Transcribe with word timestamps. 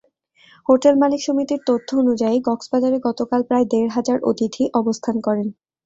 Hotel 0.69 0.95
মালিক 1.01 1.21
সমিতির 1.23 1.61
তথ্য 1.67 1.89
অনুযায়ী, 1.97 2.37
কক্সবাজারে 2.47 2.97
গতকাল 3.07 3.41
প্রায় 3.47 3.65
দেড় 3.71 3.89
হাজার 3.95 4.17
অতিথি 4.29 4.63
অবস্থান 4.73 5.15
করেন। 5.21 5.47